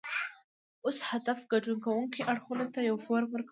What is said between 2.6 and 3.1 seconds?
ته یو